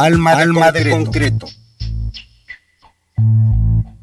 [0.00, 1.48] Alma, Alma de concreto.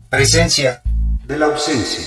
[0.10, 0.82] Presencia
[1.26, 2.04] de la ausencia.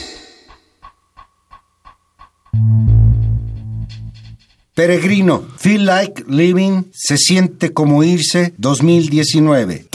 [4.74, 9.86] Peregrino, Feel Like Living, se siente como irse 2019.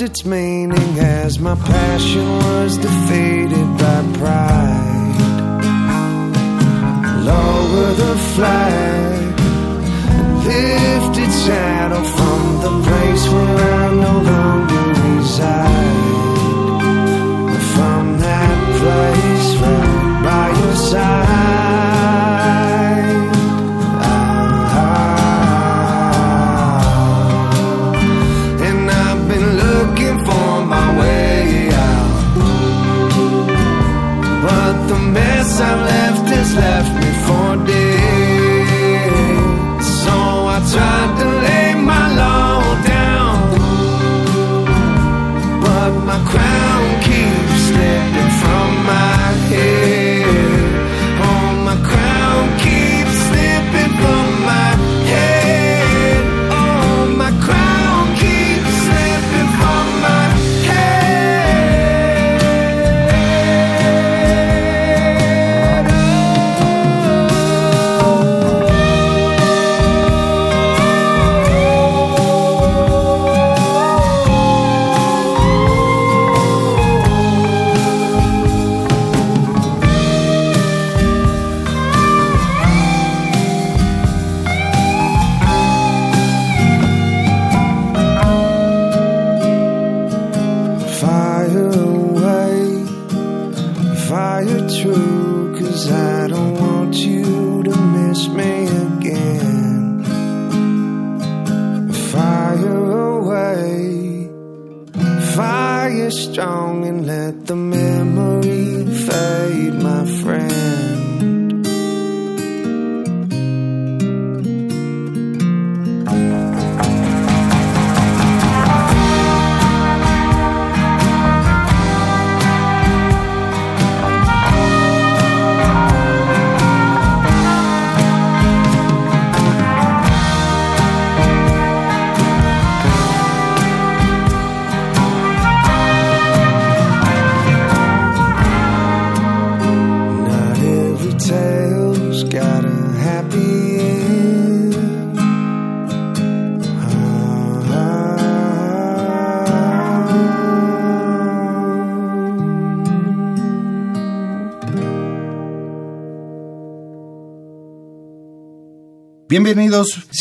[0.00, 5.18] Its meaning as my passion was defeated by pride.
[7.30, 9.38] Lower the flag,
[10.46, 13.51] lift its shadow from the place where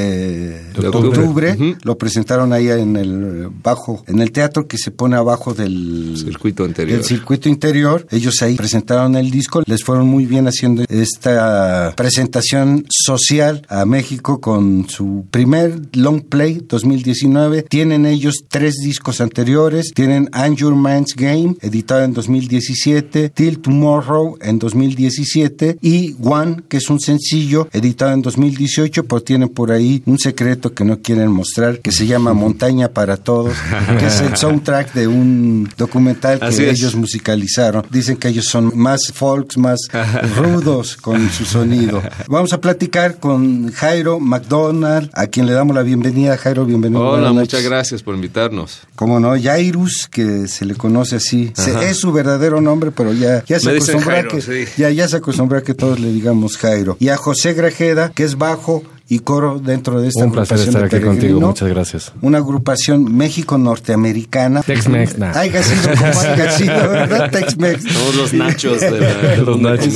[0.73, 1.53] de octubre, octubre.
[1.53, 1.77] Uh -huh.
[1.83, 6.67] lo presentaron ahí en el bajo, en el teatro que se pone abajo del circuito
[6.67, 6.99] interior.
[6.99, 8.07] Del circuito interior.
[8.11, 14.41] Ellos ahí presentaron el disco, les fueron muy bien haciendo esta presentación social a México
[14.41, 17.63] con su primer long play 2019.
[17.63, 24.39] Tienen ellos tres discos anteriores, tienen And Your Mind's Game, editado en 2017, Till Tomorrow
[24.41, 30.03] en 2017 y One, que es un sencillo editado en 2018, pero tienen por ahí
[30.07, 33.55] un secreto que no quieren mostrar, que se llama Montaña para Todos,
[33.99, 36.97] que es el soundtrack de un documental que Así ellos es.
[36.97, 37.85] musicalizaron.
[37.91, 39.81] Dicen que ellos son más folks, más
[40.37, 42.03] rudos con su sonido.
[42.29, 46.37] Vamos a platicar con Jairo McDonald, a quien le damos la bienvenida.
[46.37, 47.09] Jairo, bienvenido.
[47.09, 48.81] Hola, muchas gracias por invitarnos.
[48.95, 51.53] Como no, Jairus, que se le conoce así.
[51.55, 54.65] Se, es su verdadero nombre, pero ya, ya se acostumbra que sí.
[54.77, 56.97] ya, ya se acostumbra que todos le digamos Jairo.
[57.01, 60.85] Y a José Grajeda, que es bajo y coro dentro de esta Un placer agrupación
[60.85, 62.13] estar de aquí contigo, muchas gracias.
[62.23, 64.63] Una agrupación México-norteamericana.
[64.63, 65.33] Tex-Mex, nah.
[65.33, 67.31] Haya sido como haya sido, ¿verdad?
[67.31, 67.85] Tex-Mex.
[67.85, 69.95] Todos los nachos de la, los nachos.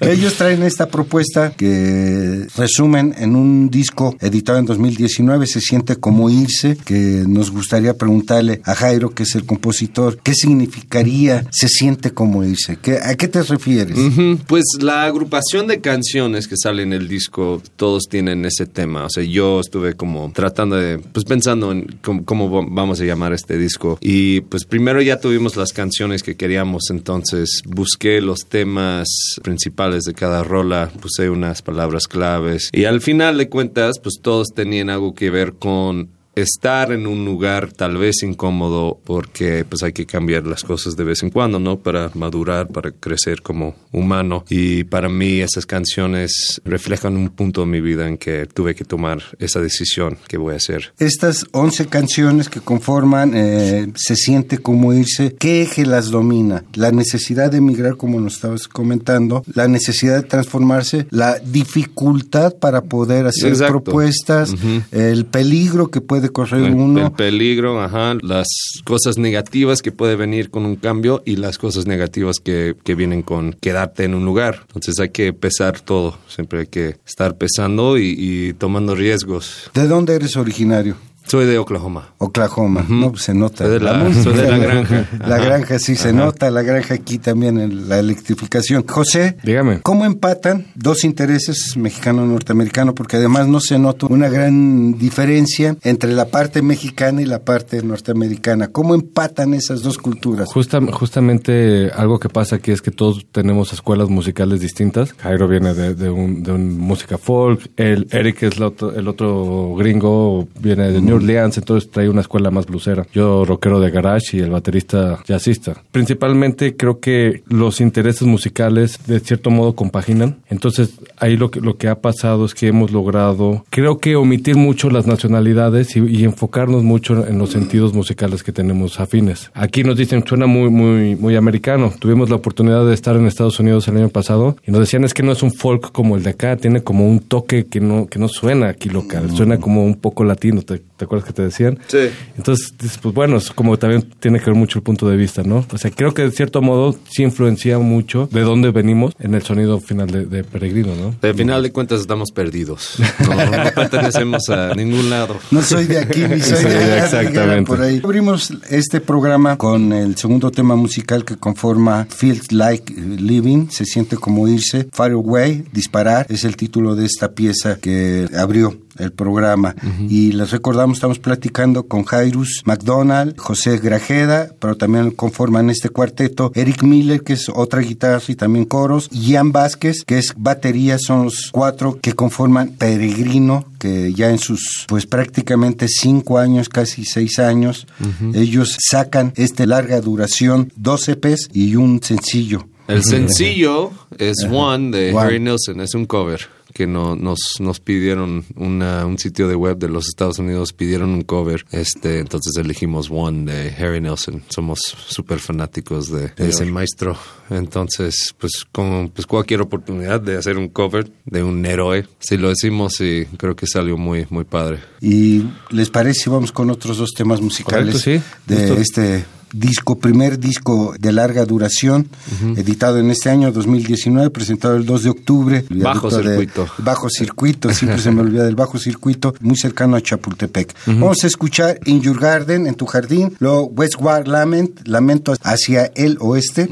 [0.00, 6.30] Ellos traen esta propuesta que resumen en un disco editado en 2019, Se siente como
[6.30, 12.12] irse, que nos gustaría preguntarle a Jairo, que es el compositor, ¿qué significaría Se siente
[12.12, 12.78] como irse?
[12.80, 13.98] ¿Qué, ¿A qué te refieres?
[13.98, 14.38] Uh -huh.
[14.46, 19.04] Pues la agrupación de canciones que sale en el disco, todos tienen en ese tema.
[19.04, 23.56] O sea, yo estuve como tratando de, pues pensando en cómo, vamos a llamar este
[23.56, 23.98] disco.
[24.00, 29.08] Y pues primero ya tuvimos las canciones que queríamos, entonces busqué los temas
[29.42, 32.68] principales de cada rola, puse unas palabras claves.
[32.72, 37.24] Y al final de cuentas, pues todos tenían algo que ver con estar en un
[37.24, 41.58] lugar tal vez incómodo porque pues hay que cambiar las cosas de vez en cuando,
[41.58, 41.78] ¿no?
[41.78, 44.44] Para madurar, para crecer como humano.
[44.48, 48.84] Y para mí esas canciones reflejan un punto de mi vida en que tuve que
[48.84, 50.92] tomar esa decisión que voy a hacer.
[50.98, 56.64] Estas 11 canciones que conforman eh, Se siente como irse, ¿qué eje las domina?
[56.74, 62.82] La necesidad de emigrar, como nos estabas comentando, la necesidad de transformarse, la dificultad para
[62.82, 63.82] poder hacer Exacto.
[63.82, 64.82] propuestas, uh -huh.
[64.92, 67.06] el peligro que puede de correr el, uno.
[67.06, 68.46] El peligro, ajá, las
[68.84, 73.22] cosas negativas que puede venir con un cambio y las cosas negativas que, que vienen
[73.22, 74.60] con quedarte en un lugar.
[74.68, 79.70] Entonces hay que pesar todo, siempre hay que estar pesando y, y tomando riesgos.
[79.74, 80.96] ¿De dónde eres originario?
[81.26, 82.10] Soy de Oklahoma.
[82.18, 83.00] Oklahoma, uh -huh.
[83.00, 83.64] no, pues se nota.
[83.64, 85.06] Soy de la, la soy de la granja.
[85.26, 85.44] La Ajá.
[85.44, 88.84] granja sí se nota, la granja aquí también en la electrificación.
[88.86, 89.80] José, dígame.
[89.82, 92.94] ¿Cómo empatan dos intereses mexicano-norteamericano?
[92.94, 97.82] Porque además no se nota una gran diferencia entre la parte mexicana y la parte
[97.82, 98.68] norteamericana.
[98.68, 100.48] ¿Cómo empatan esas dos culturas?
[100.52, 105.12] Justa, justamente algo que pasa aquí es que todos tenemos escuelas musicales distintas.
[105.18, 109.08] Jairo viene de, de, un, de un música folk, el Eric es el otro, el
[109.08, 113.06] otro gringo, viene de New Orleans, entonces trae una escuela más blusera.
[113.12, 115.82] Yo rockero de garage y el baterista jazzista.
[115.90, 120.38] Principalmente creo que los intereses musicales de cierto modo compaginan.
[120.48, 124.56] Entonces ahí lo que, lo que ha pasado es que hemos logrado, creo que omitir
[124.56, 129.50] mucho las nacionalidades y, y enfocarnos mucho en los sentidos musicales que tenemos afines.
[129.54, 131.92] Aquí nos dicen, suena muy, muy, muy americano.
[131.98, 135.14] Tuvimos la oportunidad de estar en Estados Unidos el año pasado y nos decían es
[135.14, 138.06] que no es un folk como el de acá, tiene como un toque que no,
[138.06, 140.62] que no suena aquí local, suena como un poco latino.
[140.62, 141.80] ¿Te, ¿Te acuerdas que te decían?
[141.88, 141.98] Sí.
[142.36, 145.66] Entonces, pues bueno, es como también tiene que ver mucho el punto de vista, ¿no?
[145.72, 149.42] O sea, creo que de cierto modo sí influencia mucho de dónde venimos en el
[149.42, 151.16] sonido final de, de Peregrino, ¿no?
[151.20, 152.98] Al final de cuentas estamos perdidos.
[153.22, 155.38] No, no pertenecemos a ningún lado.
[155.50, 157.04] No soy de aquí ni soy de allá.
[157.04, 157.66] Exactamente.
[157.66, 158.00] Por ahí.
[158.04, 164.16] Abrimos este programa con el segundo tema musical que conforma Feels Like Living, se siente
[164.16, 164.88] como irse.
[164.92, 169.74] Fire Away, disparar, es el título de esta pieza que abrió el programa.
[169.82, 170.06] Uh -huh.
[170.10, 175.88] Y les recordamos Estamos, estamos platicando con Jairus McDonald, José Grajeda, pero también conforman este
[175.88, 180.34] cuarteto Eric Miller, que es otra guitarra y también coros, y Ian Vázquez, que es
[180.36, 186.68] batería, son los cuatro que conforman Peregrino, que ya en sus pues prácticamente cinco años,
[186.68, 187.86] casi seis años,
[188.34, 192.66] ellos sacan esta larga duración, 12 EPs y un sencillo.
[192.88, 195.20] El sencillo es One de One.
[195.20, 196.40] Harry Nilsson, es un cover
[196.72, 201.10] que no, nos, nos pidieron una- un sitio de web de los Estados Unidos, pidieron
[201.10, 204.42] un cover, este, entonces elegimos One de Harry Nilsson.
[204.48, 207.16] Somos súper fanáticos de, de ese maestro.
[207.50, 212.48] Entonces, pues con pues cualquier oportunidad de hacer un cover de un héroe, si lo
[212.48, 214.78] decimos, y creo que salió muy, muy padre.
[215.00, 218.54] ¿Y les parece si vamos con otros dos temas musicales Correcto, sí.
[218.54, 222.08] de este disco, primer disco de larga duración,
[222.56, 225.64] editado en este año 2019, presentado el 2 de octubre.
[225.70, 226.66] Bajo de- circuito.
[226.78, 230.74] bajo circuito, siempre se me olvida del bajo circuito, muy cercano a Chapultepec.
[230.86, 236.16] Vamos a escuchar In Your Garden, en tu jardín, luego Westward Lament, Lamento hacia el
[236.20, 236.68] oeste.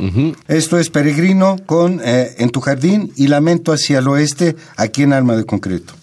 [0.48, 5.12] Esto es Peregrino con eh, En tu jardín y Lamento hacia el oeste, aquí en
[5.12, 5.94] Arma de Concreto.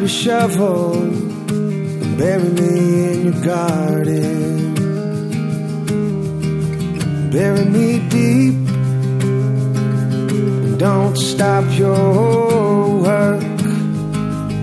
[0.00, 4.74] Grab your shovel and bury me in your garden.
[7.30, 8.54] Bury me deep
[10.64, 13.42] and don't stop your work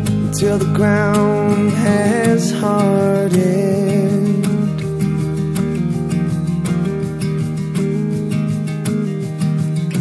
[0.09, 4.43] until the ground has hardened.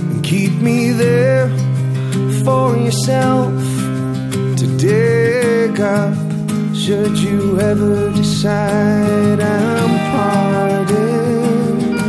[0.01, 1.51] And keep me there
[2.43, 3.66] for yourself
[4.79, 6.15] dig up
[6.75, 12.01] should you ever decide I'm pardoned.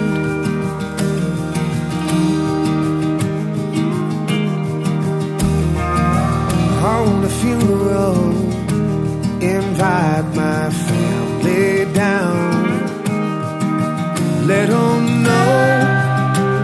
[6.83, 8.19] Hold a funeral,
[9.41, 12.67] invite my family down.
[14.47, 15.57] Let Let 'em know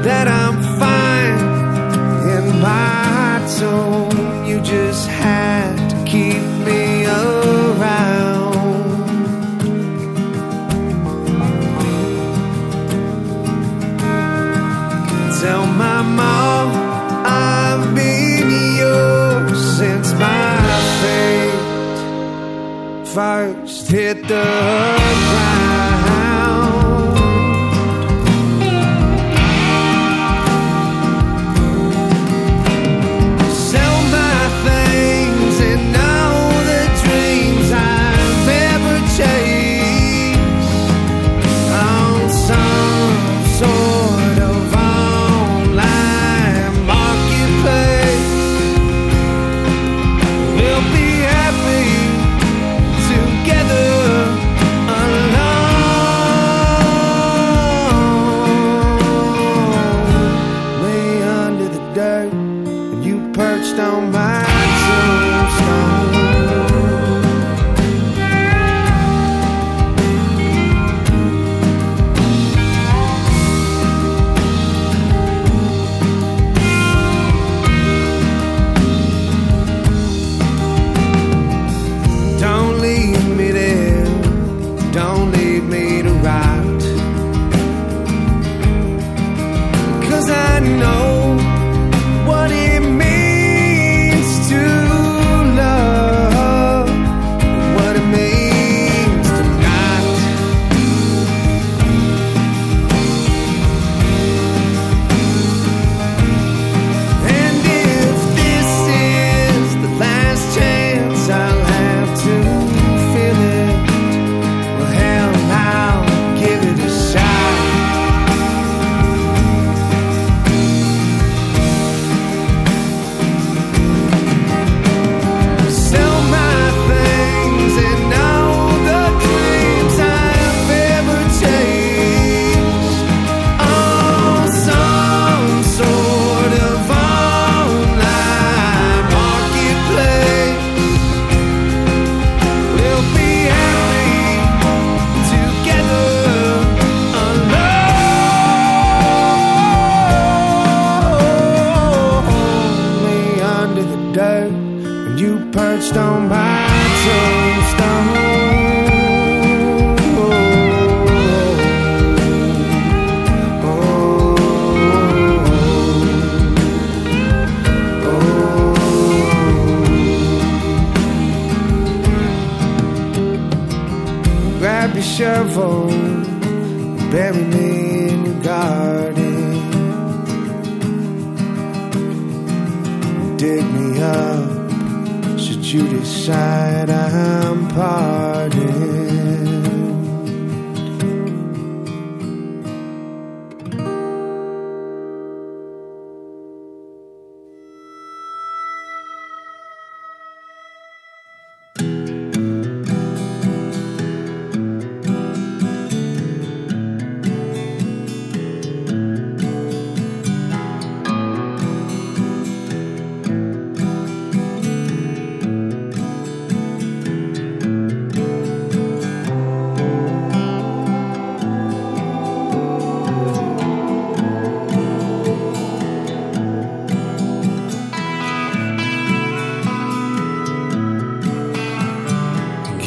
[0.07, 1.39] that I'm fine
[2.36, 4.12] in my tone.
[6.13, 8.53] Keep me around.
[15.41, 16.67] Tell my mom
[17.25, 20.55] I've been yours since my
[21.01, 21.62] fate
[23.15, 24.46] first hit the
[25.29, 25.62] ground.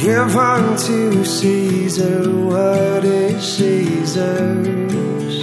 [0.07, 5.37] Give unto Caesar what is Caesar's,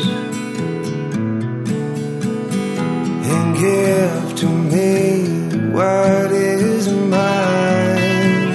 [3.27, 5.27] and give to me
[5.73, 8.53] what is mine.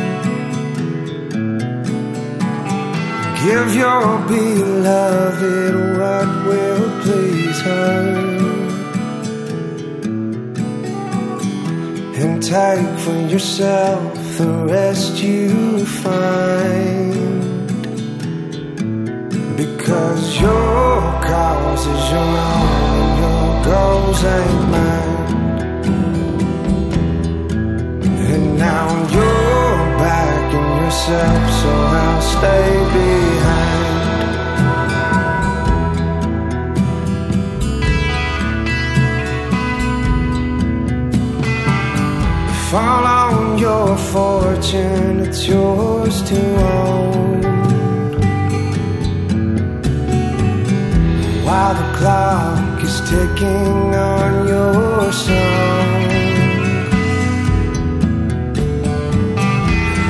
[3.45, 8.49] Give your beloved what will please her.
[12.21, 14.08] and take for yourself
[14.39, 17.13] the rest you find.
[19.57, 25.27] Because your cause is your own and your goals ain't mine.
[28.31, 31.71] And now you're backing yourself, so
[32.03, 33.79] I'll stay behind.
[42.71, 43.18] Fall
[43.59, 47.43] your fortune, it's yours to own.
[51.45, 55.99] While the clock is ticking on your song,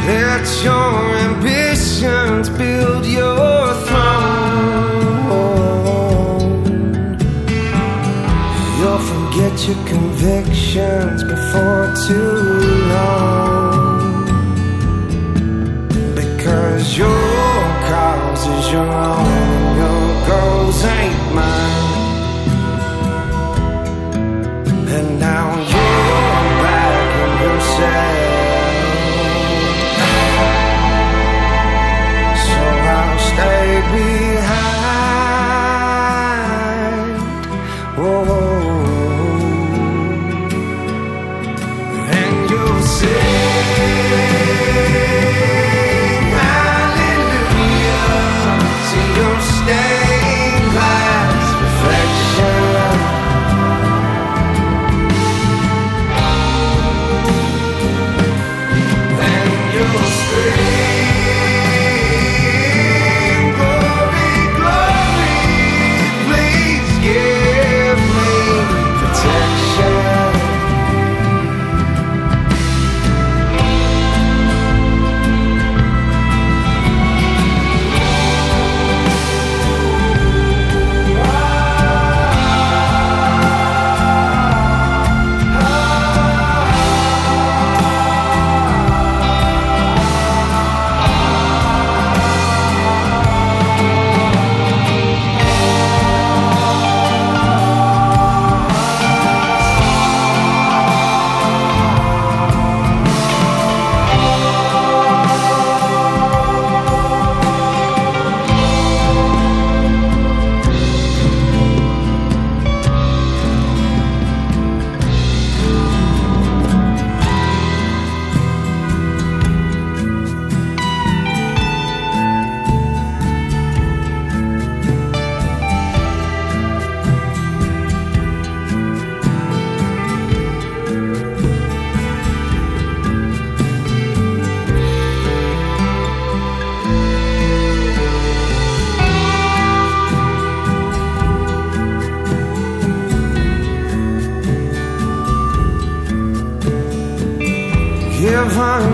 [0.07, 4.48] let your ambitions build your throne.
[9.59, 12.35] Forget your convictions before too
[12.89, 14.25] long.
[16.15, 17.09] Because your
[17.89, 21.08] cause is your own your goals ain't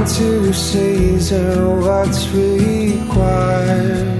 [0.04, 4.18] Unto Caesar what's required.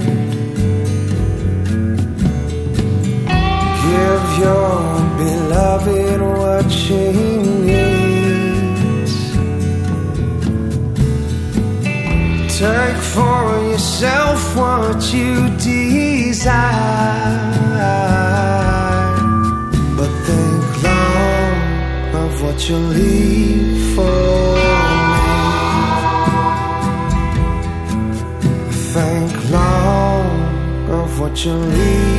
[3.85, 4.81] Give your
[5.21, 7.11] beloved what she
[7.67, 9.13] needs.
[12.57, 16.51] Take for yourself yourself what you desire,
[19.95, 21.57] but think long
[22.23, 24.44] of what you leave for
[31.45, 32.14] 这里。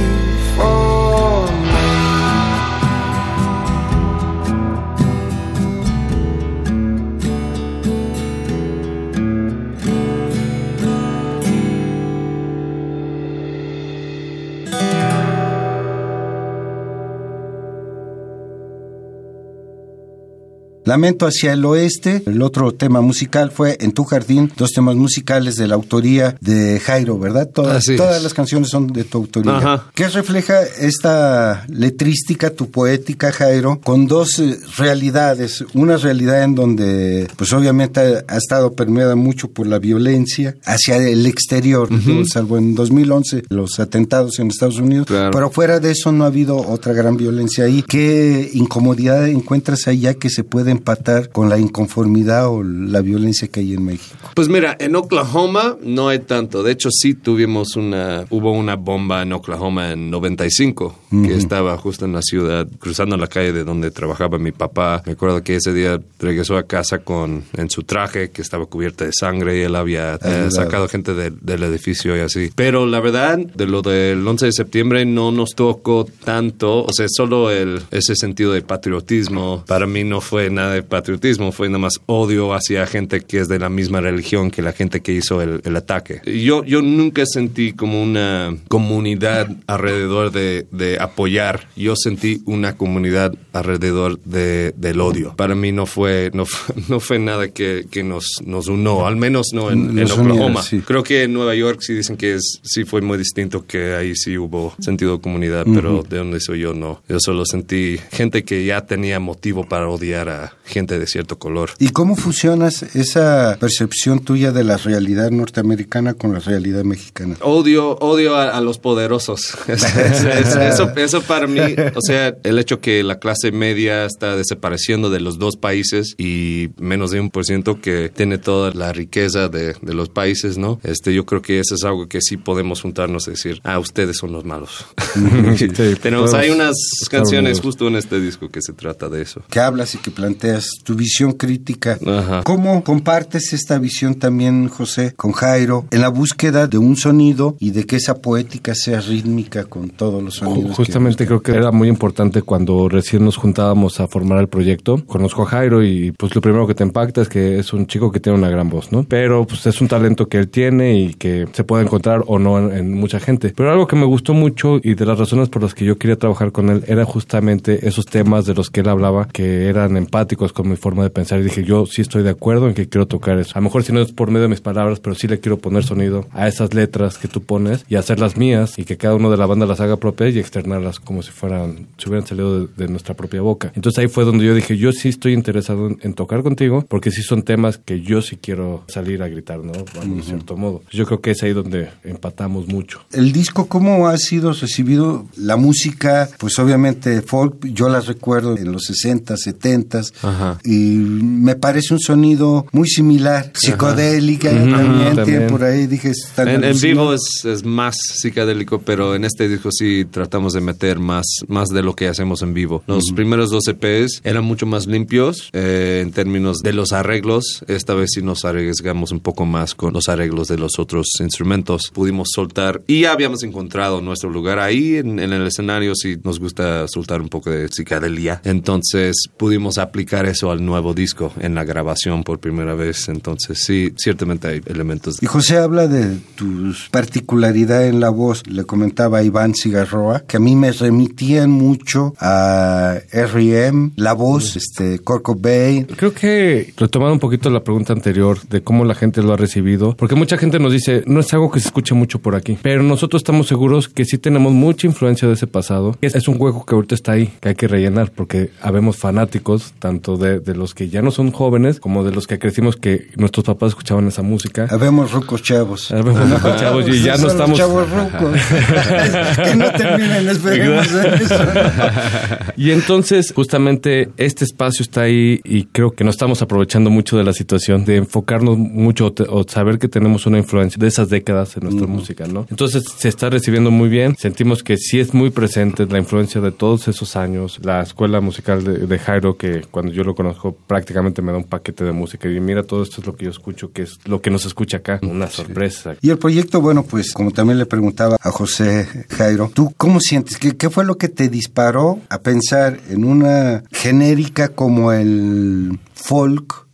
[20.87, 25.57] Lamento hacia el oeste, el otro tema musical fue En tu jardín, dos temas musicales
[25.57, 27.49] de la autoría de Jairo, ¿verdad?
[27.53, 27.97] Todas, Así es.
[27.97, 29.57] todas las canciones son de tu autoría.
[29.57, 29.91] Ajá.
[29.95, 35.65] ¿Qué refleja esta letrística, tu poética, Jairo, con dos eh, realidades?
[35.75, 40.99] Una realidad en donde, pues obviamente ha, ha estado permeada mucho por la violencia hacia
[40.99, 41.89] el exterior,
[42.33, 45.33] salvo en 2011 los atentados en Estados Unidos, Claro.
[45.33, 47.83] pero fuera de eso no ha habido otra gran violencia ahí.
[47.83, 53.61] ¿Qué incomodidad encuentras allá que se puede empatar con la inconformidad o la violencia que
[53.61, 54.17] hay en México?
[54.35, 56.63] Pues mira, en Oklahoma no hay tanto.
[56.63, 62.05] De hecho, sí tuvimos una, hubo una bomba en Oklahoma en 95, que estaba justo
[62.05, 65.03] en la ciudad, cruzando la calle de donde trabajaba mi papá.
[65.07, 69.05] Me acuerdo que ese día regresó a casa con, en su traje, que estaba cubierta
[69.05, 72.51] de sangre y él había eh, sacado gente del- del edificio y así.
[72.55, 77.07] Pero la verdad, de lo del 11 de septiembre no nos tocó tanto, o sea,
[77.09, 79.65] solo el, ese sentido de patriotismo.
[79.67, 83.49] Para mí no fue nada de patriotismo, fue nada más odio hacia gente que es
[83.49, 86.21] de la misma religión que la gente que hizo el, el ataque.
[86.25, 93.35] Yo, yo nunca sentí como una comunidad alrededor de, de apoyar, yo sentí una comunidad
[93.53, 95.35] alrededor de, del odio.
[95.37, 96.45] Para mí no fue, no
[96.89, 100.63] no fue nada que, que nos, nos unó, al menos no en, en Oklahoma.
[100.63, 100.81] sí.
[100.81, 104.15] Creo que en Nueva York sí dicen que es, sí fue muy distinto, que ahí
[104.15, 107.03] sí hubo sentido de comunidad, pero de donde soy yo no.
[107.09, 111.71] Yo solo sentí gente que ya tenía motivo para odiar a gente de cierto color.
[111.79, 117.37] ¿Y cómo fusionas esa percepción tuya de la realidad norteamericana con la realidad mexicana?
[117.41, 119.57] Odio, odio a, a los poderosos.
[119.69, 121.61] Es- es- es- eso, eso para mí,
[121.95, 126.71] o sea, el hecho que la clase media está desapareciendo de los dos países y
[126.79, 130.81] menos de un por ciento que tiene toda la riqueza de, de los países, ¿no?
[130.83, 134.17] Este, yo creo que eso es algo que sí podemos juntarnos y decir, ah, ustedes
[134.17, 134.87] son los malos.
[135.57, 135.69] Sí,
[136.01, 136.75] Tenemos, hay unas
[137.11, 139.43] canciones justo en este disco que se trata de eso.
[139.51, 140.46] que hablas y que planteas
[140.85, 141.99] tu visión crítica.
[142.07, 142.43] Ajá.
[142.45, 147.71] ¿Cómo compartes esta visión también, José, con Jairo, en la búsqueda de un sonido y
[147.71, 150.71] de que esa poética sea rítmica con todos los sonidos?
[150.71, 151.27] que Justamente buscan?
[151.41, 155.03] creo que era muy importante cuando recién nos juntábamos a formar el proyecto.
[155.07, 158.11] Conozco a Jairo y pues lo primero que te impacta es que es un chico
[158.11, 159.05] que tiene una gran voz, ¿no?
[159.05, 162.59] Pero pues es un talento que él tiene y que se puede encontrar o no
[162.59, 163.53] en, en mucha gente.
[163.57, 166.17] Pero algo que me gustó mucho y de las razones por las que yo quería
[166.17, 170.36] trabajar con él era justamente esos temas de los que él hablaba que eran empáticos
[170.37, 173.07] con mi forma de pensar y dije yo sí estoy de acuerdo en que quiero
[173.07, 173.53] tocar eso.
[173.55, 175.59] A lo mejor si no es por medio de mis palabras, pero sí le quiero
[175.59, 179.31] poner sonido a esas letras que tú pones y hacerlas mías y que cada uno
[179.31, 182.69] de la banda las haga propias y externarlas como si fueran, si hubieran salido de,
[182.77, 183.73] de nuestra propia boca.
[183.75, 187.11] Entonces ahí fue donde yo dije, yo sí estoy interesado en, en tocar contigo porque
[187.11, 189.73] sí son temas que yo sí quiero salir a gritar, ¿no?
[189.95, 190.83] Bueno, De cierto modo.
[190.91, 193.01] Yo creo que es ahí donde empatamos mucho.
[193.13, 195.27] El disco, ¿cómo ha sido recibido?
[195.37, 200.59] La música, pues obviamente folk, yo la recuerdo en los 60, 70 Ajá.
[200.65, 205.47] y me parece un sonido muy similar, psicodélica Ujú, también, también.
[205.49, 210.05] por ahí, dije, En, en vivo es, es más psicodélico, pero en este disco sí
[210.11, 212.83] tratamos de meter más, más de lo que hacemos en vivo.
[212.87, 217.65] Los primeros dos EPs eran mucho más limpios eh, en términos de los arreglos.
[217.69, 221.91] Esta vez sí nos arriesgamos un poco más con los arreglos de los otros instrumentos.
[221.93, 225.95] Pudimos soltar y ya habíamos encontrado nuestro lugar ahí en, en el escenario.
[225.95, 228.41] Sí nos gusta soltar un poco de psicodelia.
[228.45, 233.09] Entonces pudimos aplicar eso al nuevo disco en la grabación por primera vez.
[233.09, 238.47] Entonces sí, ciertamente hay elementos Y José habla de tu particularidad en la voz.
[238.47, 244.57] Le comentaba a Iván Cigarroa que a mí me remitían mucho a R.E.M., la voz,
[244.57, 245.85] este, Corco Bay.
[245.97, 249.97] Creo que retomando un poquito la pregunta anterior de cómo la gente lo ha recibido,
[249.97, 252.83] porque mucha gente nos dice, no es algo que se escuche mucho por aquí, pero
[252.83, 255.97] nosotros estamos seguros que sí tenemos mucha influencia de ese pasado.
[256.01, 259.75] Es, es un hueco que ahorita está ahí, que hay que rellenar, porque habemos fanáticos,
[259.79, 263.09] tanto de, de los que ya no son jóvenes, como de los que crecimos que
[263.17, 264.67] nuestros papás escuchaban esa música.
[264.71, 265.91] Habemos rucos chavos.
[265.91, 267.59] Habemos rucos chavos y ya no estamos...
[267.59, 268.41] chavos rucos.
[269.45, 271.35] que no terminen, esperemos en eso.
[272.57, 277.19] Y en- Entonces, justamente este espacio está ahí y creo que no estamos aprovechando mucho
[277.19, 281.57] de la situación, de enfocarnos mucho o, saber que tenemos una influencia de esas décadas
[281.57, 282.47] en nuestra música, ¿no?
[282.49, 284.15] Entonces, se está recibiendo muy bien.
[284.17, 287.59] Sentimos que sí es muy presente la influencia de todos esos años.
[287.63, 291.45] La escuela musical de, de Jairo, que cuando yo lo conozco prácticamente me da un
[291.45, 294.21] paquete de música y mira, todo esto es lo que yo escucho, que es lo
[294.21, 295.01] que nos escucha acá.
[295.03, 295.97] Una sorpresa.
[296.01, 300.39] Y el proyecto, bueno, pues como también le preguntaba a José Jairo, ¿tú cómo sientes?
[300.39, 306.66] ¿Qué, qué fue lo que te disparó a pensar en una genérica como el folk,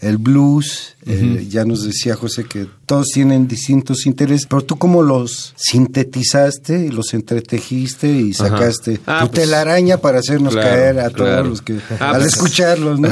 [0.00, 0.96] el blues?
[1.06, 6.86] Eh, ya nos decía José que todos tienen distintos intereses, pero tú cómo los sintetizaste
[6.86, 11.34] y los entretejiste y sacaste Ah, tu pues, telaraña para hacernos claro, caer a claro.
[11.36, 13.08] todos los que Ah, al pues, escucharlos, ¿no?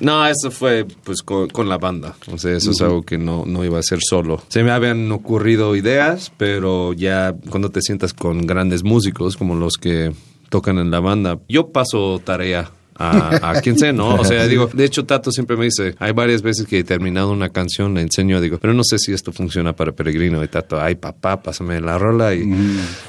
[0.00, 2.16] no, eso fue pues con, con la banda.
[2.32, 4.42] O sea, eso es algo que no, no iba a ser solo.
[4.48, 9.74] Se me habían ocurrido ideas, pero ya cuando te sientas con grandes músicos como los
[9.80, 10.12] que
[10.48, 12.70] tocan en la banda, yo paso tarea.
[13.00, 14.14] A, a quien sea, ¿no?
[14.14, 17.30] O sea, digo, de hecho, Tato siempre me dice, hay varias veces que he terminado
[17.30, 20.44] una canción, le enseño, digo, pero no sé si esto funciona para Peregrino.
[20.44, 22.34] Y Tato, ay, papá, pásame la rola.
[22.34, 22.44] Y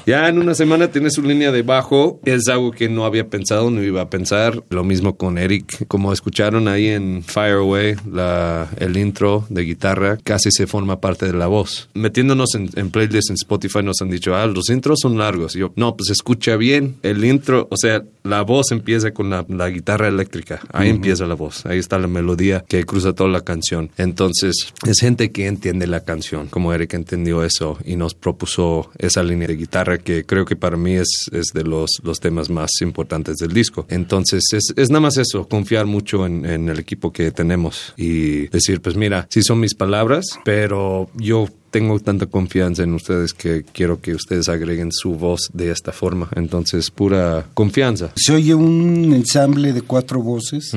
[0.06, 2.20] ya en una semana tienes su línea de bajo.
[2.24, 4.64] Es algo que no había pensado, no iba a pensar.
[4.70, 5.86] Lo mismo con Eric.
[5.88, 11.26] Como escucharon ahí en Fire Away, la, el intro de guitarra casi se forma parte
[11.26, 11.90] de la voz.
[11.92, 15.54] Metiéndonos en, en playlists en Spotify nos han dicho, ah, los intros son largos.
[15.54, 16.96] Y yo, no, pues escucha bien.
[17.02, 20.60] El intro, o sea, la voz empieza con la, la guitarra eléctrica.
[20.72, 21.66] Ahí empieza la voz.
[21.66, 23.90] Ahí está la melodía que cruza toda la canción.
[23.96, 29.22] Entonces, es gente que entiende la canción, como Eric entendió eso y nos propuso esa
[29.22, 32.70] línea de guitarra que creo que para mí es, es de los, los temas más
[32.80, 33.86] importantes del disco.
[33.88, 38.48] Entonces, es, es nada más eso, confiar mucho en, en el equipo que tenemos y
[38.48, 43.64] decir, pues mira, sí son mis palabras, pero yo tengo tanta confianza en ustedes que
[43.64, 46.28] quiero que ustedes agreguen su voz de esta forma.
[46.36, 48.12] Entonces, pura confianza.
[48.14, 50.70] Se oye un ensamble de cuatro voces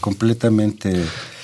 [0.00, 0.94] completamente...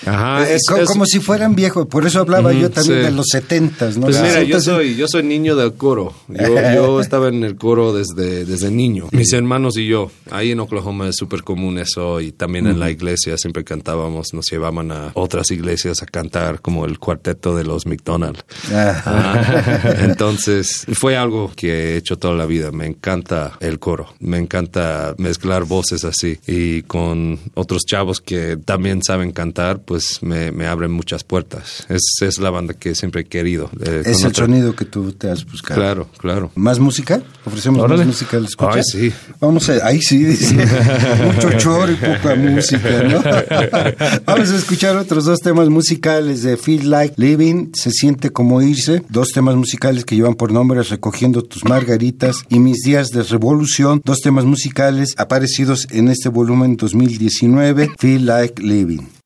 [0.07, 3.05] Ajá, es- co- es- como si fueran viejos, por eso hablaba yo también sí.
[3.05, 4.07] de los setentas, ¿no?
[4.07, 6.13] Pues mira, yo soy, yo soy niño del coro.
[6.29, 9.09] Yo, yo estaba en el coro desde, desde niño.
[9.13, 10.11] Mis hermanos y yo.
[10.31, 12.21] Ahí en Oklahoma es súper común eso.
[12.21, 14.33] Y también en la iglesia siempre cantábamos.
[14.35, 18.45] Nos llevaban a otras iglesias a cantar como el cuarteto de los McDonald's.
[18.73, 19.03] Ah.
[19.07, 22.71] Ah, Entonces, fue algo que he hecho toda la vida.
[22.73, 24.09] Me encanta el coro.
[24.21, 26.39] Me encanta mezclar voces así.
[26.47, 31.85] Y con otros chavos que también saben cantar, pues me, me abren muchas puertas.
[31.91, 33.69] Es, es la banda que siempre he querido.
[33.85, 35.79] Eh, Es el otra- sonido que tú te has buscado.
[35.79, 36.51] Claro, claro.
[36.55, 37.21] ¿Más música?
[37.45, 37.99] ¿Ofrecemos Órale.
[37.99, 38.79] más música al escuchar?
[38.79, 39.13] Ay, sí.
[39.39, 39.87] Vamos a...
[39.87, 40.55] Ahí sí, dice.
[41.35, 43.23] Mucho choro y poca música, ¿no?
[44.25, 49.03] Vamos a escuchar otros dos temas musicales de Feel Like Living, Se siente como irse.
[49.11, 54.01] Dos temas musicales que llevan por nombre Recogiendo tus margaritas y Mis días de revolución.
[54.07, 59.22] Dos temas musicales aparecidos en este volumen 2019, Feel Like Living.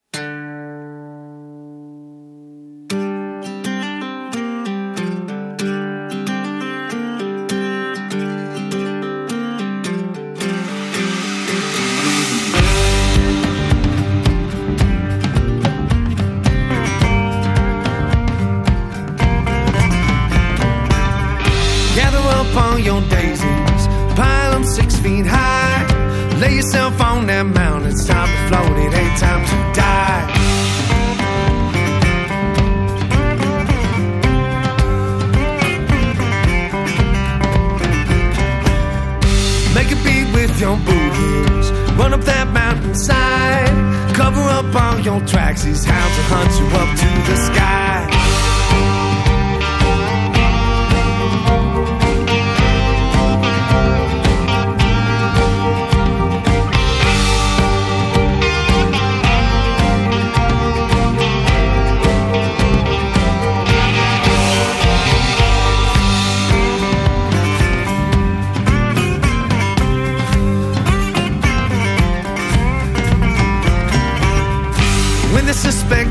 [45.66, 48.15] These hounds hunt you up to the sky.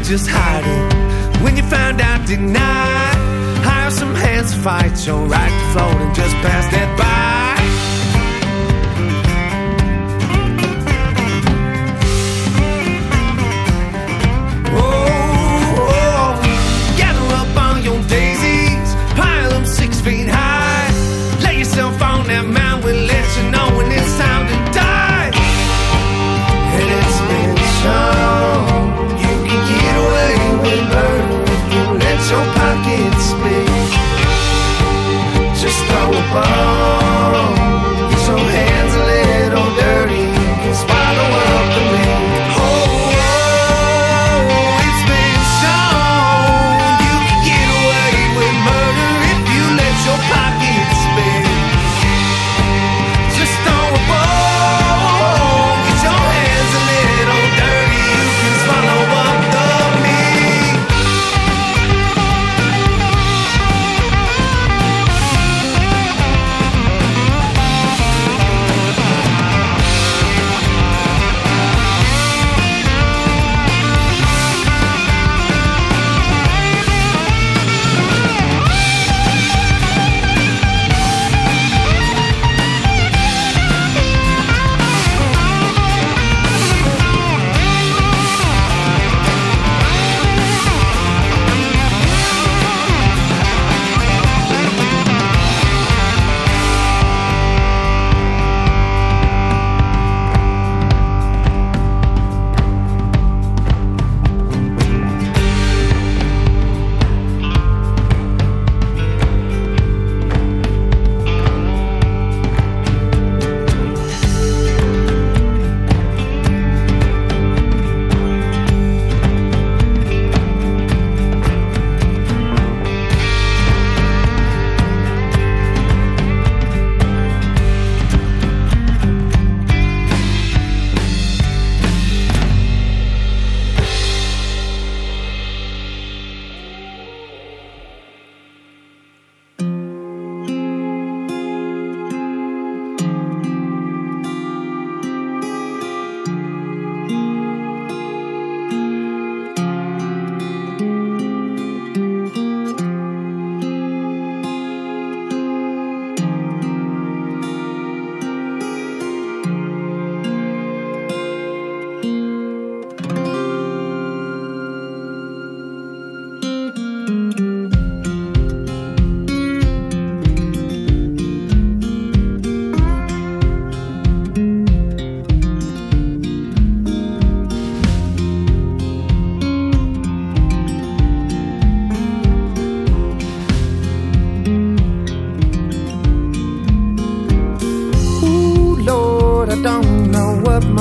[0.07, 3.11] Just hiding, when you found out deny,
[3.63, 7.24] hire some hands to fight your right to float and just pass that by.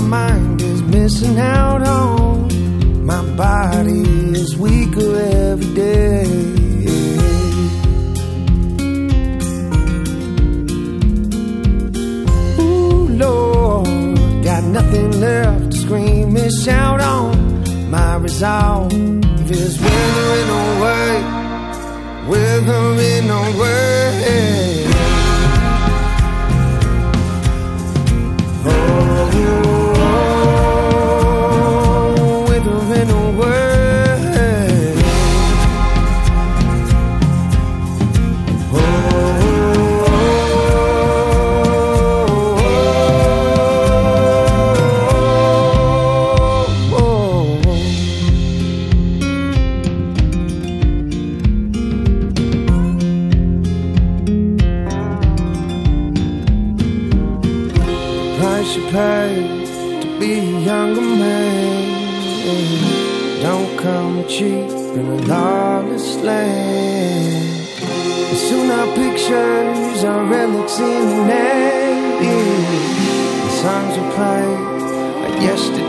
[0.05, 3.05] Mind is missing out on.
[3.05, 6.25] My body is weaker every day.
[12.59, 13.87] Ooh, Lord,
[14.45, 17.91] got nothing left to scream and shout on.
[17.91, 18.93] My resolve
[19.51, 21.09] is withering away,
[22.29, 24.94] withering away.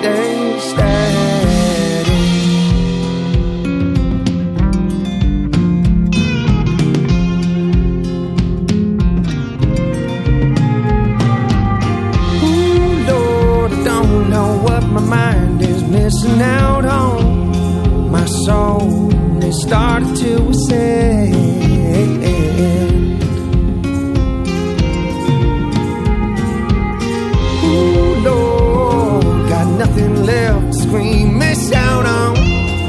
[0.05, 2.07] Yesterday's static.
[12.43, 18.11] Ooh, Lord, I don't know what my mind is missing out on.
[18.11, 19.11] My soul
[19.41, 21.35] has started to ascend.
[29.95, 32.33] Nothing left to scream and shout on.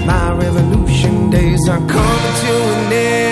[0.07, 3.26] My revolution days are coming to an end.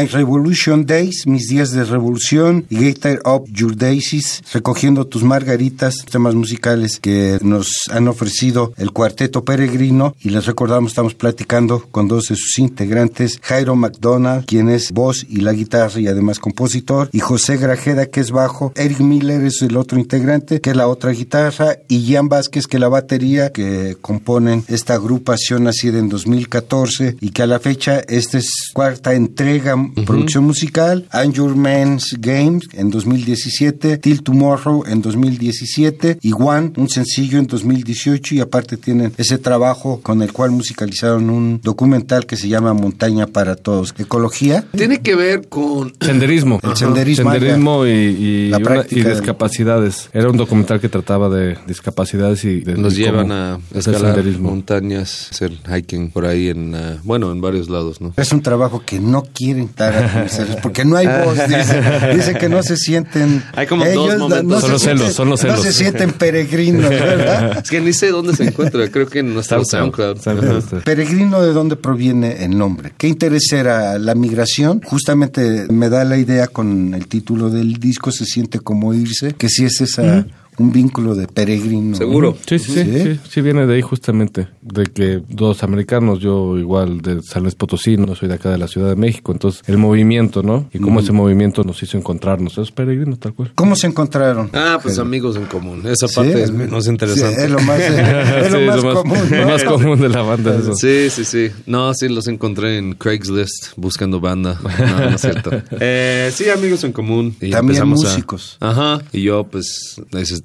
[0.00, 6.06] My Revolution Days, Mis Días de Revolución y Gather Up Your Daisies, recogiendo tus margaritas,
[6.10, 10.14] temas musicales que nos han ofrecido el Cuarteto Peregrino.
[10.22, 15.26] Y les recordamos, estamos platicando con dos de sus integrantes, Jairo McDonald, quien es voz
[15.28, 19.60] y la guitarra y además compositor, y José Grajeda, que es bajo, Eric Miller es
[19.60, 23.52] el otro integrante, que es la otra guitarra, y Jan Vázquez, que es la batería,
[23.52, 29.12] que componen esta agrupación nacida en 2014 y que a la fecha esta es cuarta
[29.12, 36.72] entrega, producción musical, And Your Man's Games en 2017, Till Tomorrow en 2017 y One,
[36.76, 42.26] un sencillo en 2018 y aparte tienen ese trabajo con el cual musicalizaron un documental
[42.26, 43.94] que se llama Montaña para Todos.
[43.98, 45.92] Ecología, Tiene que ver con...
[46.00, 46.60] Senderismo.
[46.62, 47.30] El senderismo.
[47.30, 50.08] Senderismo y, y, La una- práctica y de- discapacidades.
[50.12, 54.50] Era un documental que trataba de discapacidades y de Nos y llevan a escalar senderismo.
[54.50, 58.12] montañas, hacer hiking por ahí en, ah, bueno, en varios lados, ¿no?
[58.16, 60.26] Es un trabajo que no quieren a
[60.62, 61.80] porque no hay voz, dice,
[62.14, 63.42] dice que no se sienten...
[63.54, 64.60] Hay como dos momentos.
[64.60, 65.56] se Son los sienten- celos, son los celos.
[65.58, 67.58] No se sienten peregrinos, ¿verdad?
[67.62, 69.64] Es que ni sé dónde se encuentra, creo que SoundCloud.
[69.64, 70.20] SoundCloud.
[70.20, 70.82] SoundCloud.
[70.84, 72.92] Peregrino, ¿de dónde proviene el nombre?
[72.96, 74.80] ¿Qué interés era la migración?
[74.84, 79.48] Justamente me da la idea con el título del disco, se siente como irse, que
[79.48, 80.26] si es esa...
[80.60, 81.96] Un vínculo de peregrino.
[81.96, 82.36] Seguro.
[82.46, 87.00] Sí, sí, sí, sí, sí, viene de ahí justamente, de que dos americanos, yo igual
[87.00, 89.78] de San Luis Potosí, no soy de acá de la Ciudad de México, entonces el
[89.78, 90.68] movimiento, ¿no?
[90.72, 93.52] Y cómo ese movimiento nos hizo encontrarnos, esos peregrinos tal cual.
[93.54, 94.50] ¿Cómo se encontraron?
[94.52, 95.82] Ah, pues amigos en común.
[95.86, 97.36] Esa Sí, parte es menos interesante.
[97.36, 99.18] sí, es lo más, es lo Sí, más común.
[99.30, 99.46] lo ¿no?
[99.48, 100.56] más común de la banda.
[100.58, 100.74] Eso.
[100.74, 101.48] Sí, sí, sí.
[101.66, 104.58] No, sí, los encontré en Craigslist buscando banda.
[104.62, 105.50] No, no es cierto.
[105.82, 107.34] Eh, sí, amigos en común.
[107.40, 108.56] Y También empezamos a- músicos.
[108.60, 109.00] Ajá.
[109.12, 110.00] Y yo, pues,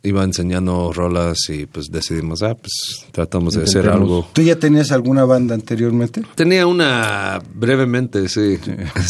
[0.06, 4.28] iba enseñando rolas y pues decidimos, ah, pues tratamos de hacer algo.
[4.34, 6.22] ¿Tú ya tenías alguna banda anteriormente?
[6.36, 8.58] Tenía una brevemente, sí.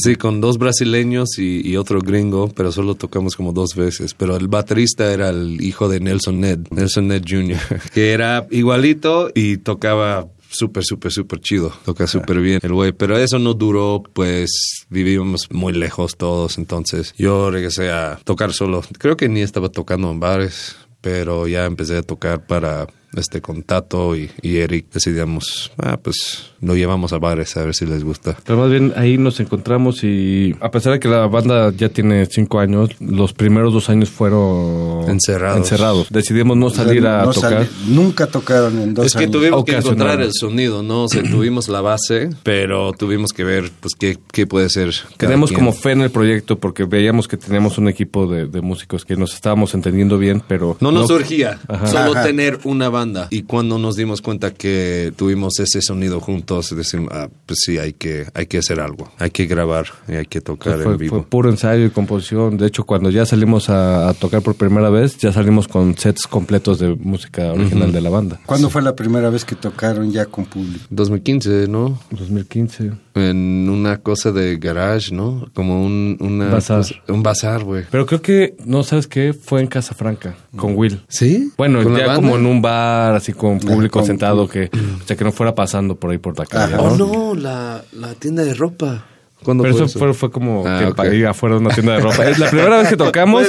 [0.01, 4.13] Sí, con dos brasileños y, y otro gringo, pero solo tocamos como dos veces.
[4.13, 7.59] Pero el baterista era el hijo de Nelson Ned, Nelson Ned Jr.,
[7.93, 11.73] que era igualito y tocaba súper, súper, súper chido.
[11.83, 12.91] Toca súper bien el güey.
[12.91, 16.57] Pero eso no duró, pues vivíamos muy lejos todos.
[16.57, 18.81] Entonces yo regresé a tocar solo.
[18.97, 20.75] Creo que ni estaba tocando en bares,
[21.05, 22.87] pero ya empecé a tocar para
[23.17, 27.75] este con Tato y, y Eric decidimos, ah, pues lo llevamos a bares a ver
[27.75, 28.37] si les gusta.
[28.45, 32.25] Pero más bien ahí nos encontramos y a pesar de que la banda ya tiene
[32.25, 35.57] cinco años, los primeros dos años fueron Encerrados.
[35.59, 36.07] encerrados.
[36.09, 37.51] Decidimos no salir a No tocar.
[37.65, 39.31] sali- nunca tocaron en dos es que años.
[39.31, 41.03] tuvimos que encontrar el sonido, ¿no?
[41.03, 44.93] O sea, tuvimos la base, pero tuvimos que ver, pues, qué, qué puede ser.
[45.17, 49.05] Tenemos como fe en el proyecto porque veíamos que teníamos un equipo de, de músicos
[49.05, 50.77] que nos estábamos entendiendo bien, pero...
[50.79, 51.87] No nos surgía, Ajá.
[51.87, 52.23] solo Ajá.
[52.23, 53.04] tener una banda.
[53.29, 57.93] Y cuando nos dimos cuenta que tuvimos ese sonido juntos, decimos, ah, pues sí, hay
[57.93, 59.11] que, hay que hacer algo.
[59.19, 61.17] Hay que grabar y hay que tocar fue, en vivo.
[61.17, 62.57] fue puro ensayo y composición.
[62.57, 66.27] De hecho, cuando ya salimos a, a tocar por primera vez, ya salimos con sets
[66.27, 68.39] completos de música original de la banda.
[68.45, 70.85] ¿Cuándo fue la primera vez que tocaron ya con público?
[70.89, 71.99] 2015, ¿no?
[72.11, 72.91] 2015.
[73.15, 75.49] En una cosa de garage, ¿no?
[75.53, 76.77] Como un, una Bazar.
[76.79, 77.83] cosa- un bazar, güey.
[77.89, 80.99] Pero creo que, no sabes qué, fue en Casa Franca, con Will.
[81.07, 81.51] ¿Sí?
[81.57, 82.21] Bueno, ¿Con la ya banda?
[82.21, 85.95] como en un bar, así con público sentado, que, o sea, que no fuera pasando
[85.95, 86.75] por ahí por la calle.
[86.77, 87.07] Oh, ¿no?
[87.07, 89.05] no, la, la tienda de ropa.
[89.45, 90.95] ¿Cuándo Pero fue eso fue, fue como Ah, que ok.
[90.95, 92.27] para ir afuera de una tienda de ropa.
[92.27, 93.47] Es La primera vez que tocamos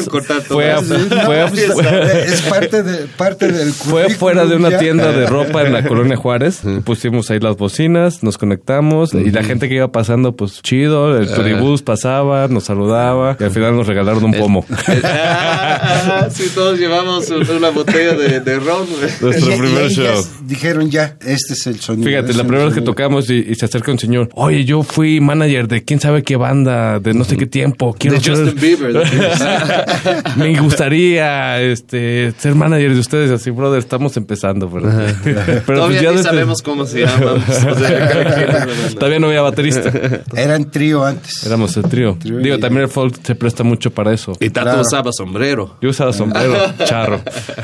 [0.48, 5.10] fue, a- fue, a- fue- Es parte, de, parte del fue fuera de una tienda
[5.12, 6.60] de ropa en la colonia Juárez.
[6.84, 11.16] Pusimos ahí las bocinas, nos conectamos y la gente que iba pasando, pues chido.
[11.18, 14.64] El turibús pasaba, nos saludaba y al final nos regalaron un pomo.
[15.08, 18.86] Ah, sí, todos llevamos una botella de, de ron.
[19.20, 20.24] Nuestro Y- y primer show.
[20.44, 22.08] dijeron ya, este es el sonido.
[22.08, 24.28] Fíjate, la primera vez que tocamos y, y se acerca un señor.
[24.34, 27.94] Oye, yo fui manager de quién sabe qué banda, de no sé qué tiempo.
[27.98, 28.96] Quiero De ser- Justin Bieber.
[30.36, 33.30] Me gustaría este, ser manager de ustedes.
[33.30, 34.68] Así, brother, estamos empezando.
[34.70, 34.90] Pero,
[35.24, 37.42] pero pues Todavía ya ni desde- sabemos cómo se llaman.
[37.46, 38.94] O sea, cada quien es la banda.
[38.98, 39.90] Todavía no había baterista.
[40.36, 41.44] Eran trío antes.
[41.46, 42.16] Éramos el trío.
[42.20, 44.32] Trío Digo, también el folk se presta mucho para eso.
[44.40, 44.80] Y Tato Claro.
[44.82, 45.76] usaba sombrero.
[45.80, 47.20] Yo usaba sombrero, charro.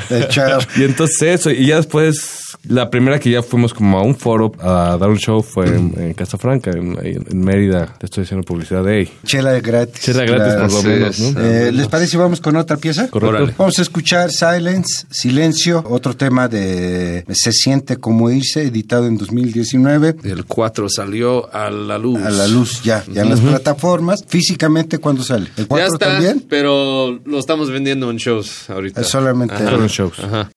[0.09, 0.65] El char.
[0.77, 4.51] Y entonces eso, y ya después, la primera que ya fuimos como a un foro
[4.59, 7.93] a dar un show fue en, en Casa Franca, en, en Mérida.
[8.13, 9.09] Estoy haciendo publicidad de ahí.
[9.25, 10.03] Chela gratis.
[10.03, 10.67] Chela gratis Claro.
[10.67, 11.19] por lo sí, menos.
[11.35, 13.07] Eh, ¿Les parece si vamos con otra pieza?
[13.07, 13.37] Correcto.
[13.37, 13.55] Órale.
[13.57, 20.15] Vamos a escuchar Silence, Silencio, otro tema de Se siente como irse, editado en 2019.
[20.25, 22.21] El 4 salió a la luz.
[22.21, 24.23] A la luz ya, ya en las plataformas.
[24.27, 25.47] Físicamente, ¿cuándo sale?
[25.57, 26.45] ¿El Ya 4 está, también?
[26.47, 29.01] pero lo estamos vendiendo en shows ahorita.
[29.01, 29.73] Es solamente- Ajá.
[29.73, 30.19] En shows.
[30.19, 30.51] Ajá.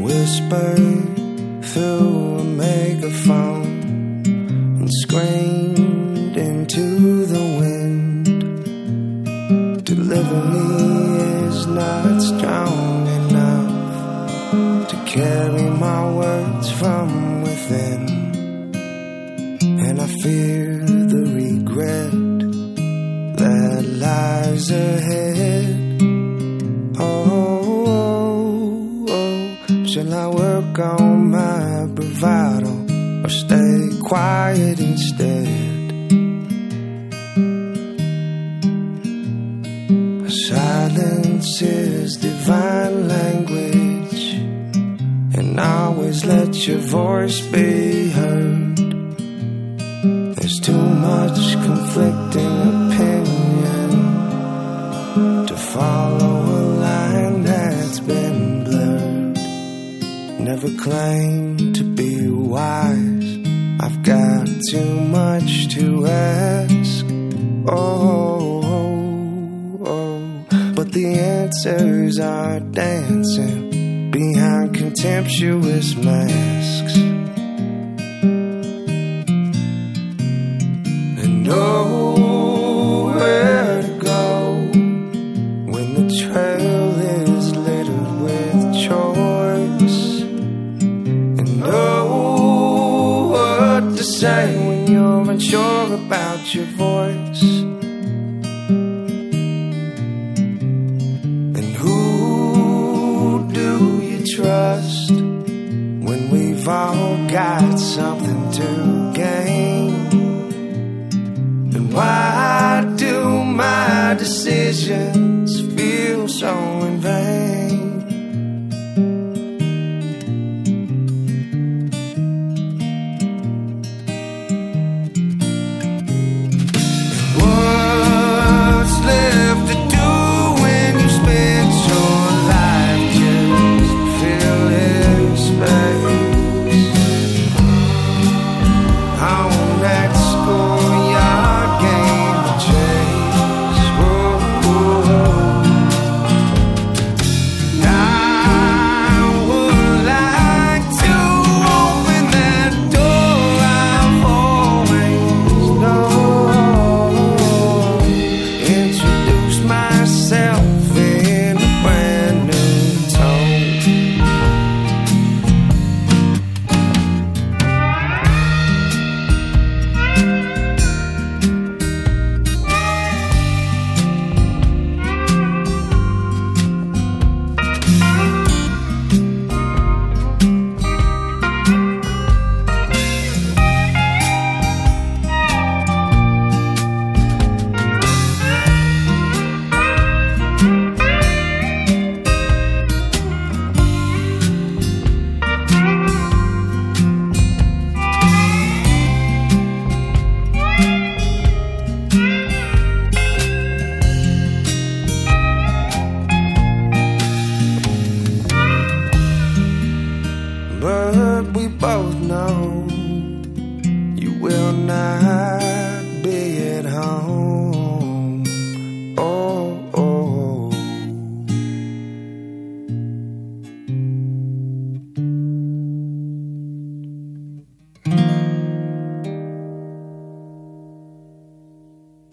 [0.00, 0.76] whisper
[1.72, 3.64] through a megaphone
[4.78, 8.24] and screamed into the wind.
[9.82, 10.66] Deliver me
[11.48, 18.02] is not strong enough to carry my words from within.
[19.86, 20.78] And I fear
[21.14, 22.12] the regret
[23.38, 26.02] that lies ahead.
[26.98, 31.11] Oh, oh, oh, shall I work on
[32.22, 32.72] bravado
[33.24, 35.48] or stay quiet instead?
[40.30, 44.34] Silence is divine language,
[45.36, 48.76] and always let your voice be heard.
[50.36, 52.56] There's too much conflicting
[52.86, 53.90] opinion
[55.46, 59.38] to follow a line that's been blurred.
[60.40, 61.91] Never claim to
[62.52, 63.38] wise.
[63.80, 67.06] I've got too much to ask.
[67.66, 70.72] Oh, oh, oh.
[70.76, 77.11] but the answers are dancing behind contemptuous masks.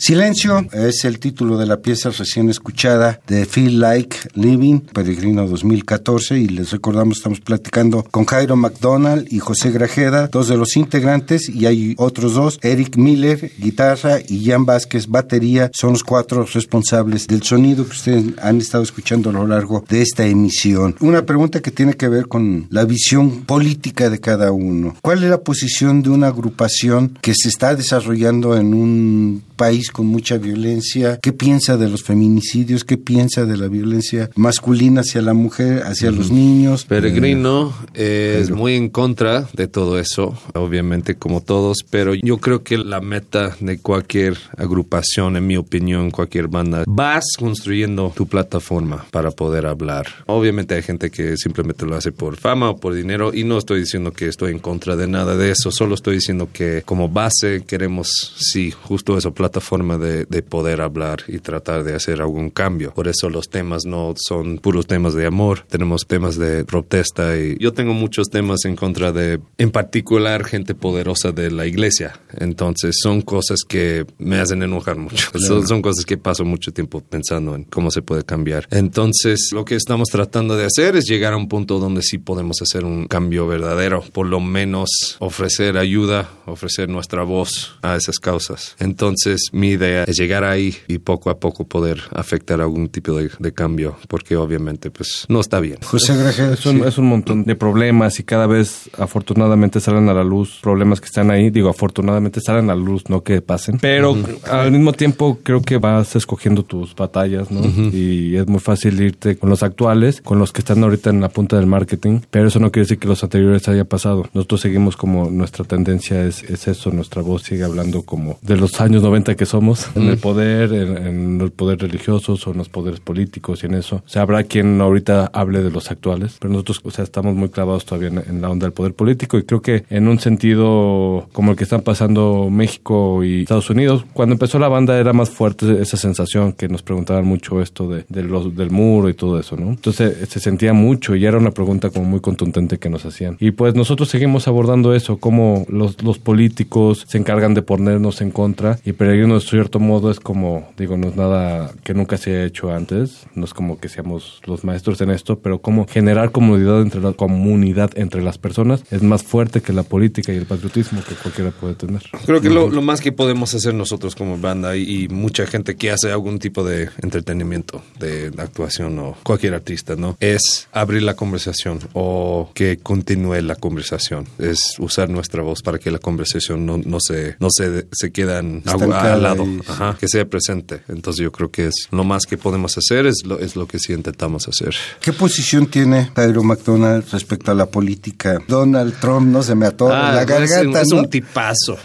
[0.10, 6.40] Silencio es el título de la pieza recién escuchada de Feel Like Living, Peregrino 2014,
[6.40, 11.48] y les recordamos, estamos platicando con Jairo McDonald y José Grajeda, dos de los integrantes,
[11.48, 17.28] y hay otros dos, Eric Miller, guitarra, y Jan Vázquez, batería, son los cuatro responsables
[17.28, 20.96] del sonido que ustedes han estado escuchando a lo largo de esta emisión.
[21.02, 24.96] Una pregunta que tiene que ver con la visión política de cada uno.
[25.04, 30.08] ¿Cuál es la posición de una agrupación que se está desarrollando en un país con
[30.08, 31.20] mucha violencia?
[31.22, 32.86] ¿Qué piensa de los feminicidios?
[32.86, 36.86] ¿Qué piensa de la violencia masculina hacia la mujer, hacia los niños?
[36.86, 42.78] Peregrino es muy en contra de todo eso, obviamente como todos, pero yo creo que
[42.78, 49.32] la meta de cualquier agrupación, en mi opinión, cualquier banda, vas construyendo tu plataforma para
[49.32, 50.08] poder hablar.
[50.28, 53.82] Obviamente hay gente que simplemente lo hace por fama o por dinero y no estoy
[53.82, 57.66] diciendo que estoy en contra de nada de eso, solo estoy diciendo que como base
[57.68, 62.50] queremos, sí, justo eso, plataforma forma de, de poder hablar y tratar de hacer algún
[62.50, 62.94] cambio.
[62.94, 67.58] Por eso los temas no son puros temas de amor, tenemos temas de protesta y
[67.60, 72.20] yo tengo muchos temas en contra de, en particular, gente poderosa de la iglesia.
[72.38, 75.30] Entonces son cosas que me hacen enojar mucho.
[75.40, 78.68] Son, son cosas que paso mucho tiempo pensando en cómo se puede cambiar.
[78.72, 82.62] Entonces lo que estamos tratando de hacer es llegar a un punto donde sí podemos
[82.62, 88.76] hacer un cambio verdadero, por lo menos ofrecer ayuda, ofrecer nuestra voz a esas causas.
[88.80, 93.30] Entonces mi idea es llegar ahí y poco a poco poder afectar algún tipo de,
[93.40, 95.78] de cambio, porque obviamente pues no está bien.
[95.84, 100.14] José Grajeda, Es un, es un montón de problemas y cada vez afortunadamente salen a
[100.14, 101.50] la luz problemas que están ahí.
[101.50, 103.80] Digo, afortunadamente salen a la luz, no que pasen.
[103.80, 104.18] Pero
[104.50, 107.62] al mismo tiempo creo que vas escogiendo tus batallas, ¿no?
[107.92, 111.30] Y es muy fácil irte con los actuales, con los que están ahorita en la
[111.30, 112.22] punta del marketing.
[112.30, 114.30] Pero eso no quiere decir que los anteriores haya pasado.
[114.34, 118.80] Nosotros seguimos como nuestra tendencia es, es eso, nuestra voz sigue hablando como de los
[118.82, 122.70] años 90 que somos, en el poder, en, en los poderes religiosos o en los
[122.70, 123.98] poderes políticos y en eso.
[123.98, 127.50] O sea, habrá quien ahorita hable de los actuales, pero nosotros, o sea, estamos muy
[127.50, 131.28] clavados todavía en, en la onda del poder político y creo que en un sentido
[131.34, 135.30] como el que están pasando México y Estados Unidos, cuando empezó la banda era más
[135.30, 139.40] fuerte esa sensación que nos preguntaban mucho esto de, de los, del muro y todo
[139.40, 139.70] eso, ¿no?
[139.70, 143.38] Entonces eh, se sentía mucho y era una pregunta como muy contundente que nos hacían.
[143.40, 148.32] Y pues nosotros seguimos abordando eso, cómo los, los políticos se encargan de ponernos en
[148.32, 152.32] contra y Peregrino de cierto modo es como, digo, no es nada que nunca se
[152.32, 156.32] haya hecho antes, no es como que seamos los maestros en esto, pero como generar
[156.32, 160.46] comunidad entre la comunidad entre las personas es más fuerte que la política y el
[160.46, 162.02] patriotismo que cualquiera puede tener.
[162.26, 165.76] Creo que lo, lo más que podemos hacer nosotros como banda y, y mucha gente
[165.76, 170.16] que hace algún tipo de entretenimiento, de, actuación o cualquier artista, ¿no?
[170.22, 174.26] Es abrir la conversación o que continúe la conversación.
[174.38, 178.62] Es usar nuestra voz para que la conversación no, no se, no se, se quedan
[178.66, 180.82] a- Estancada al lado, Ajá, que sea presente.
[180.88, 183.80] Entonces yo creo que es lo más que podemos hacer, es lo, es lo que
[183.80, 184.74] sí intentamos hacer.
[185.02, 188.40] ¿Qué posición tiene Pedro McDonald respecto a la política?
[188.48, 190.98] Donald Trump no se me atora la Ah, es un- garganta, es, ¿no?
[191.00, 191.78] un tipazo.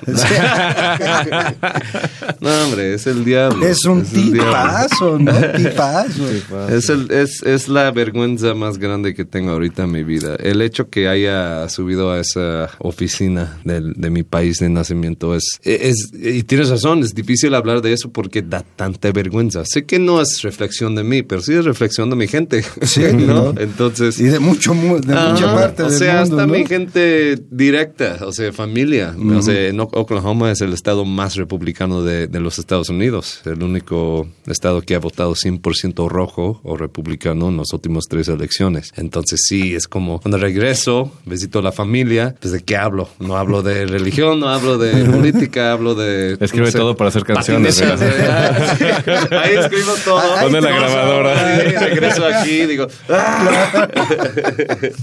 [2.40, 3.66] no, hombre, es el diablo.
[3.66, 4.44] Es un diablo.
[4.44, 5.32] tipazo, ¿no?
[5.57, 6.28] Tipazo.
[6.68, 10.36] Es, el, es, es la vergüenza más grande que tengo ahorita en mi vida.
[10.36, 15.44] El hecho que haya subido a esa oficina del- de mi país de nacimiento es,
[15.62, 16.11] es...
[16.12, 19.64] Y tienes razón, es difícil hablar de eso porque da tanta vergüenza.
[19.66, 22.64] Sé que no es reflexión de mí, pero sí es reflexión de mi gente.
[22.82, 23.53] Sí, ¿no?
[23.53, 23.61] ¿no?
[23.61, 24.20] Entonces...
[24.20, 26.53] Y de mucho mu- de mucha Ajá, parte o del sea, mundo, hasta ¿no?
[26.55, 29.14] mi gente directa, o sea, familia.
[29.36, 33.40] O sea, en Oklahoma es el estado más republicano de, de los Estados Unidos.
[33.45, 38.92] El único estado que ha votado 100% rojo o republicano en las últimas tres elecciones.
[38.97, 43.09] Entonces, sí, es como cuando regreso, visito a la familia, pues de qué hablo.
[43.18, 46.36] No hablo de religión, no hablo de política, hablo de...
[46.40, 47.24] Escribe no sé, todo para hacer
[49.30, 50.20] Ahí escribo todo.
[50.41, 51.47] Pone la grabadora.
[51.57, 52.87] Ahí regreso aquí, digo...
[53.09, 53.89] "Ah".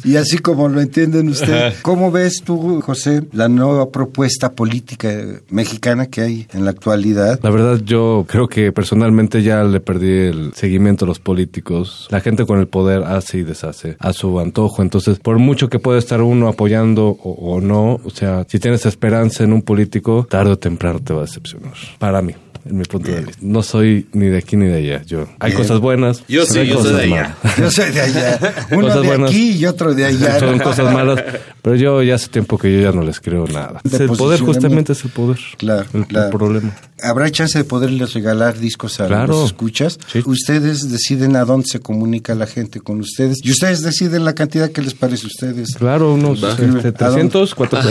[0.04, 5.10] Y así como lo entienden ustedes, ¿cómo ves tú, José, la nueva propuesta política
[5.50, 7.40] mexicana que hay en la actualidad?
[7.44, 12.08] La verdad, yo creo que personalmente ya le perdí el seguimiento a los políticos.
[12.10, 14.82] La gente con el poder hace y deshace a su antojo.
[14.82, 18.86] Entonces, por mucho que pueda estar uno apoyando o, o no, o sea, si tienes
[18.86, 21.74] esperanza en un político, tarde o temprano te va a decepcionar.
[22.00, 22.21] Para.
[22.64, 23.38] En mi punto de vista.
[23.42, 25.04] No soy ni de aquí ni de allá.
[25.04, 25.62] Yo, hay Bien.
[25.64, 26.24] cosas buenas.
[26.28, 27.36] Yo sí, hay yo soy de allá.
[27.58, 28.40] Yo soy de allá,
[28.72, 29.30] uno Cosas de buenas.
[29.32, 30.40] aquí y otro de allá.
[30.40, 31.24] Son cosas malas,
[31.62, 33.82] pero yo ya hace tiempo que yo ya no les creo nada.
[33.84, 35.40] De el poder justamente es el poder.
[35.58, 36.76] Claro, el, problema.
[37.04, 39.34] ¿Habrá chance de poderles regalar discos a Claro.
[39.34, 39.98] los escuchas?
[40.12, 40.22] Sí.
[40.26, 44.70] Ustedes deciden a dónde se comunica la gente con ustedes y ustedes deciden la cantidad
[44.72, 45.74] que les parece a ustedes.
[45.76, 46.52] Claro, unos Va.
[46.52, 47.80] este, 300, cuatro.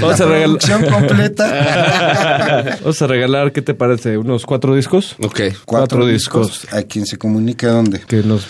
[0.00, 0.90] Vamos a la regalar.
[0.90, 2.78] completa.
[2.80, 4.16] Vamos a regalar, ¿qué te parece?
[4.18, 5.16] ¿Unos cuatro discos?
[5.22, 5.40] Ok.
[5.64, 6.66] Cuatro discos.
[6.72, 8.00] ¿A quien se comunica dónde?
[8.00, 8.46] Que nos.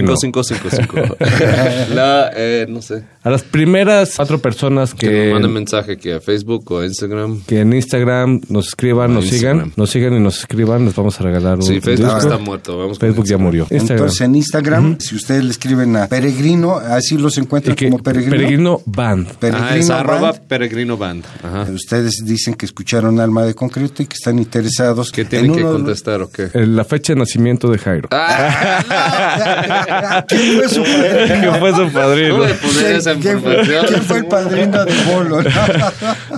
[0.00, 1.90] Al- 1-800-555-5555.
[1.94, 3.02] La, eh, no sé.
[3.22, 5.24] A las primeras cuatro personas Que que.
[5.26, 7.42] nos manden mensaje aquí a Facebook o a Instagram.
[7.46, 9.58] que en Instagram nos escriban, nos Instagram.
[9.58, 12.18] sigan, nos sigan y nos escriban, les vamos a regalar un, Sí, Facebook disco.
[12.18, 12.78] está muerto.
[12.78, 13.66] Vamos con Facebook ya murió.
[13.70, 13.98] Instagram.
[13.98, 18.30] Entonces en Instagram, si ustedes le escriben a Peregrino, así los encuentran que- como Peregrino.
[18.36, 19.26] Peregrino Band.
[19.38, 20.00] Peregrino Ah, es Band.
[20.00, 21.24] arroba Peregrino Band.
[21.42, 21.66] Ajá.
[21.72, 25.62] Ustedes dicen que escucharon Alma de Concreto y que están interesados ¿Qué tienen en que
[25.64, 26.44] uno contestar o qué?
[26.54, 28.08] Eh, La fecha de nacimiento de Jairo.
[28.12, 29.84] Ah,
[30.28, 31.40] ¿Quién fue su padrino?
[31.40, 32.38] que fue su padrino.
[32.38, 32.44] No
[33.20, 35.40] ¿Quién quién fue el padrino de Bolo?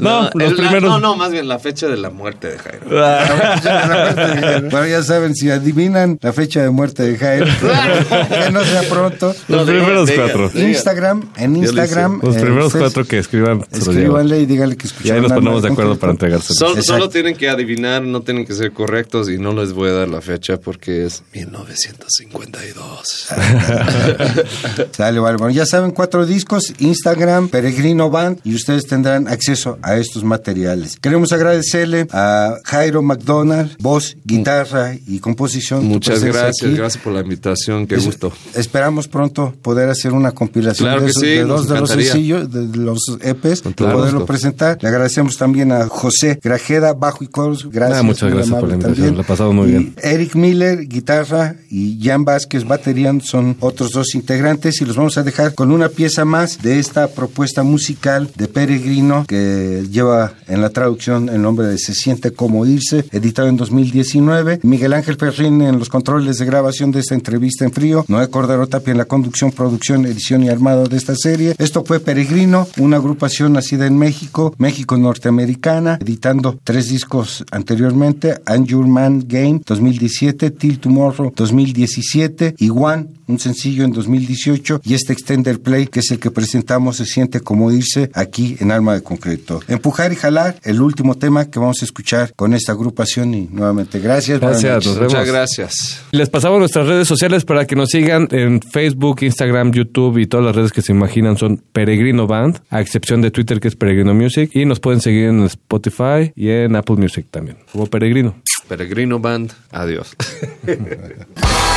[0.00, 0.82] No, los el- la- primeros.
[0.90, 2.86] no, no, más bien la fecha de la muerte de Jairo.
[4.70, 9.34] Bueno, ya saben, si adivinan la fecha de muerte de Jairo, que no sea pronto.
[9.48, 10.50] Los No, primeros diga, cuatro.
[10.55, 12.20] Instagram, en Instagram.
[12.22, 13.59] Los primeros cuatro que escriban.
[13.70, 13.80] los.
[13.88, 15.16] Escríbanle y díganle que Y escucharon.
[15.16, 16.36] ahí nos ponemos de acuerdo para Concreto.
[16.36, 16.59] entregárselo.
[16.59, 16.92] Sol- Exacto.
[16.92, 20.09] solo tienen que adivinar, no tienen que ser correctos y no les voy a dar
[20.09, 23.26] la fecha porque es 1952.
[24.93, 25.36] Sale, vale.
[25.36, 30.97] Bueno, ya saben, cuatro discos, Instagram, Peregrino Band, y ustedes tendrán acceso a estos materiales.
[31.01, 35.84] Queremos agradecerle a Jairo McDonald, voz, guitarra y composición.
[35.86, 36.76] Muchas gracias, aquí.
[36.76, 38.32] gracias por la invitación, qué Es- gusto.
[38.55, 41.80] Esperamos pronto poder hacer una compilación Claro de, que esos- sí, de nos dos de
[41.80, 44.26] los sencillos, de los EPs, y poderlo gusto.
[44.26, 44.78] presentar.
[44.80, 47.68] Le agradecemos también a José Grajeda, bajo y coros.
[47.70, 47.99] Gracias.
[48.01, 49.95] Ah, muchas gracias por la invitación, la pasamos muy Y bien.
[50.03, 55.22] Eric Miller, guitarra, y Jan Vázquez, batería, son otros dos integrantes y los vamos a
[55.22, 60.68] dejar con una pieza más de esta propuesta musical de Peregrino que lleva en la
[60.68, 64.61] traducción el nombre de Se siente como irse, editado en 2019.
[64.64, 68.05] Miguel Ángel Ferrín en los controles de grabación de esta entrevista en frío.
[68.07, 71.55] Noé Cordero Tapia en la conducción, producción, edición y armado de esta serie.
[71.57, 78.66] Esto fue Peregrino, una agrupación nacida en México, México norteamericana, editando tres discos anteriormente, And
[78.66, 85.12] Your Man Game 2017, Till Tomorrow 2017 y One, un sencillo en 2018 y este
[85.12, 89.03] Extender Play que es el que presentamos se siente como irse aquí en Alma de
[89.03, 89.61] Concreto.
[89.68, 93.99] Empujar y jalar, el último tema que vamos a escuchar con esta agrupación y nuevamente
[94.01, 94.41] gracias.
[94.41, 94.87] Gracias, noches.
[94.87, 95.12] nos vemos.
[95.12, 96.03] Muchas gracias.
[96.11, 100.47] Les pasamos nuestras redes sociales para que nos sigan en Facebook, Instagram, YouTube y todas
[100.47, 104.14] las redes que se imaginan son Peregrino Band, a excepción de Twitter que es Peregrino
[104.14, 104.51] Music.
[104.55, 108.35] Y nos pueden seguir en Spotify y en Apple Music también, como Peregrino.
[108.68, 110.16] Peregrino Band, adiós.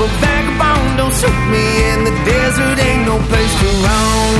[0.00, 4.36] But vagabond don't suit me, and the desert ain't no place to roam.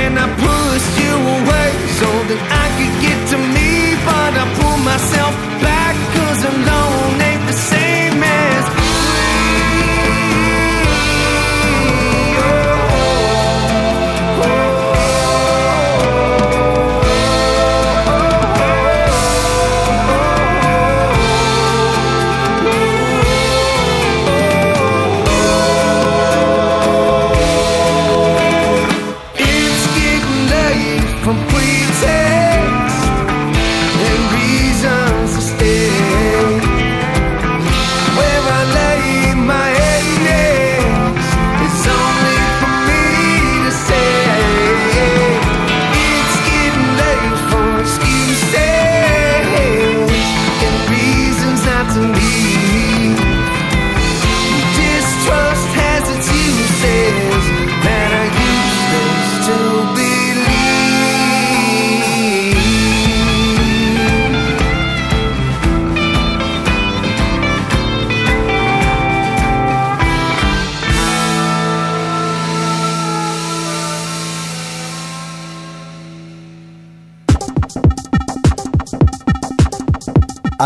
[0.00, 1.68] And I pushed you away
[2.00, 3.70] so that I could get to me,
[4.08, 4.46] but I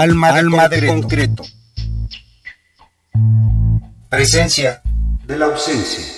[0.02, 1.44] Alma, Alma de concreto.
[4.08, 4.82] Presencia
[5.28, 6.11] de la ausencia.